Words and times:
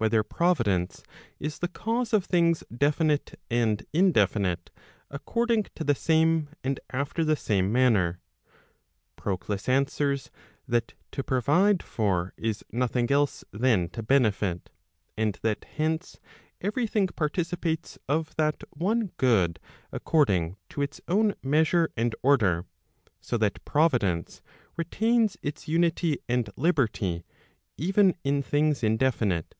Whether 0.00 0.22
Providence 0.22 1.02
is 1.40 1.58
the 1.58 1.66
cause 1.66 2.12
of 2.12 2.24
things 2.24 2.62
definite 2.72 3.36
and 3.50 3.84
indefinite 3.92 4.70
according 5.10 5.64
to 5.74 5.82
the 5.82 5.96
same, 5.96 6.50
and 6.62 6.78
after 6.90 7.24
the 7.24 7.34
same 7.34 7.72
manner? 7.72 8.20
Prod 9.16 9.50
us 9.50 9.68
answers 9.68 10.30
that 10.68 10.94
to 11.10 11.24
provide 11.24 11.82
for 11.82 12.32
is 12.36 12.64
nothing 12.70 13.10
else 13.10 13.44
than 13.50 13.88
to 13.88 14.00
benefit; 14.04 14.70
and 15.16 15.36
that 15.42 15.64
hence 15.64 16.20
every 16.60 16.86
thing 16.86 17.08
participates 17.08 17.98
of 18.08 18.36
that 18.36 18.62
one 18.70 19.10
good 19.16 19.58
according 19.90 20.56
to 20.68 20.80
its 20.80 21.00
own 21.08 21.34
measure 21.42 21.90
and 21.96 22.14
order, 22.22 22.66
so 23.20 23.36
that 23.36 23.64
Providence 23.64 24.42
retains 24.76 25.36
its 25.42 25.66
unity 25.66 26.18
and 26.28 26.48
liberty 26.54 27.24
even 27.76 28.14
in 28.22 28.44
things 28.44 28.84
indefinite. 28.84 29.56